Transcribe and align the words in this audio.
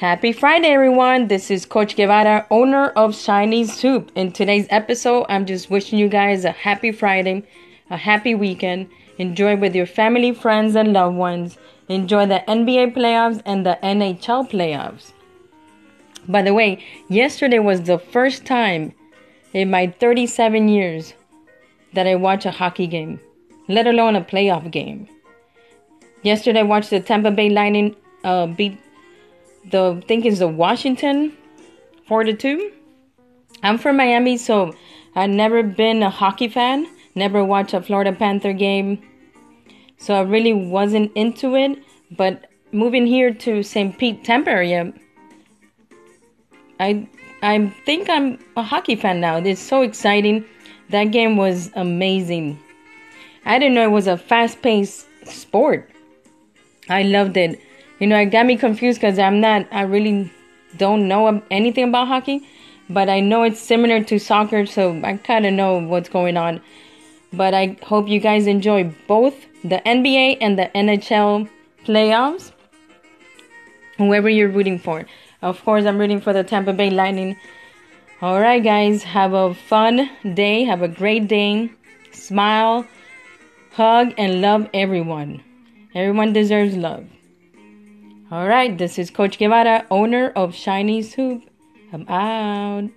Happy 0.00 0.32
Friday, 0.32 0.68
everyone. 0.68 1.28
This 1.28 1.50
is 1.50 1.66
Coach 1.66 1.94
Guevara, 1.94 2.46
owner 2.50 2.86
of 2.96 3.14
Shiny 3.14 3.66
Soup. 3.66 4.10
In 4.14 4.32
today's 4.32 4.66
episode, 4.70 5.26
I'm 5.28 5.44
just 5.44 5.68
wishing 5.68 5.98
you 5.98 6.08
guys 6.08 6.46
a 6.46 6.52
happy 6.52 6.90
Friday, 6.90 7.42
a 7.90 7.98
happy 7.98 8.34
weekend. 8.34 8.88
Enjoy 9.18 9.56
with 9.56 9.74
your 9.74 9.84
family, 9.84 10.32
friends, 10.32 10.74
and 10.74 10.94
loved 10.94 11.18
ones. 11.18 11.58
Enjoy 11.90 12.24
the 12.24 12.42
NBA 12.48 12.94
playoffs 12.94 13.42
and 13.44 13.66
the 13.66 13.78
NHL 13.82 14.50
playoffs. 14.50 15.12
By 16.26 16.40
the 16.40 16.54
way, 16.54 16.82
yesterday 17.10 17.58
was 17.58 17.82
the 17.82 17.98
first 17.98 18.46
time 18.46 18.94
in 19.52 19.70
my 19.70 19.88
37 20.00 20.70
years 20.70 21.12
that 21.92 22.06
I 22.06 22.14
watched 22.14 22.46
a 22.46 22.52
hockey 22.52 22.86
game, 22.86 23.20
let 23.68 23.86
alone 23.86 24.16
a 24.16 24.22
playoff 24.22 24.70
game. 24.70 25.08
Yesterday, 26.22 26.60
I 26.60 26.62
watched 26.62 26.88
the 26.88 27.00
Tampa 27.00 27.30
Bay 27.30 27.50
Lightning 27.50 27.96
uh, 28.24 28.46
beat 28.46 28.78
the 29.64 30.00
I 30.02 30.06
think 30.06 30.24
the 30.38 30.48
Washington 30.48 31.36
four 32.06 32.24
to 32.24 32.32
two. 32.32 32.72
I'm 33.62 33.78
from 33.78 33.96
Miami, 33.96 34.36
so 34.36 34.74
I've 35.14 35.30
never 35.30 35.62
been 35.62 36.02
a 36.02 36.10
hockey 36.10 36.48
fan. 36.48 36.86
Never 37.14 37.44
watched 37.44 37.74
a 37.74 37.82
Florida 37.82 38.12
Panther 38.12 38.52
game, 38.52 39.02
so 39.98 40.14
I 40.14 40.22
really 40.22 40.52
wasn't 40.52 41.12
into 41.14 41.56
it. 41.56 41.78
But 42.10 42.46
moving 42.72 43.06
here 43.06 43.34
to 43.34 43.62
St. 43.62 43.96
Pete, 43.98 44.24
Tampa 44.24 44.50
area, 44.50 44.92
I 46.78 47.08
I 47.42 47.68
think 47.84 48.08
I'm 48.08 48.38
a 48.56 48.62
hockey 48.62 48.96
fan 48.96 49.20
now. 49.20 49.36
It's 49.36 49.60
so 49.60 49.82
exciting. 49.82 50.44
That 50.90 51.04
game 51.12 51.36
was 51.36 51.70
amazing. 51.74 52.58
I 53.44 53.58
didn't 53.58 53.74
know 53.74 53.84
it 53.84 53.90
was 53.90 54.06
a 54.06 54.16
fast-paced 54.16 55.06
sport. 55.26 55.90
I 56.88 57.02
loved 57.02 57.36
it. 57.36 57.60
You 58.00 58.06
know, 58.06 58.18
it 58.18 58.26
got 58.26 58.46
me 58.46 58.56
confused 58.56 58.98
because 58.98 59.18
I'm 59.18 59.40
not, 59.40 59.66
I 59.70 59.82
really 59.82 60.32
don't 60.78 61.06
know 61.06 61.42
anything 61.50 61.84
about 61.84 62.08
hockey, 62.08 62.48
but 62.88 63.10
I 63.10 63.20
know 63.20 63.42
it's 63.42 63.60
similar 63.60 64.02
to 64.04 64.18
soccer, 64.18 64.64
so 64.64 64.98
I 65.04 65.18
kind 65.18 65.44
of 65.44 65.52
know 65.52 65.78
what's 65.78 66.08
going 66.08 66.38
on. 66.38 66.62
But 67.30 67.52
I 67.52 67.76
hope 67.82 68.08
you 68.08 68.18
guys 68.18 68.46
enjoy 68.46 68.92
both 69.06 69.34
the 69.62 69.82
NBA 69.84 70.38
and 70.40 70.58
the 70.58 70.70
NHL 70.74 71.48
playoffs. 71.84 72.52
Whoever 73.98 74.30
you're 74.30 74.48
rooting 74.48 74.78
for. 74.78 75.04
Of 75.42 75.62
course, 75.62 75.84
I'm 75.84 75.98
rooting 75.98 76.22
for 76.22 76.32
the 76.32 76.42
Tampa 76.42 76.72
Bay 76.72 76.88
Lightning. 76.88 77.36
All 78.22 78.40
right, 78.40 78.64
guys, 78.64 79.02
have 79.02 79.34
a 79.34 79.52
fun 79.52 80.08
day. 80.34 80.64
Have 80.64 80.80
a 80.80 80.88
great 80.88 81.28
day. 81.28 81.70
Smile, 82.12 82.86
hug, 83.72 84.14
and 84.16 84.40
love 84.40 84.68
everyone. 84.72 85.42
Everyone 85.94 86.32
deserves 86.32 86.76
love. 86.76 87.06
All 88.32 88.46
right, 88.46 88.78
this 88.78 88.96
is 88.96 89.10
Coach 89.10 89.38
Guevara, 89.38 89.86
owner 89.90 90.30
of 90.36 90.54
Shiny 90.54 91.02
Soup. 91.02 91.42
I'm 91.92 92.06
out. 92.08 92.90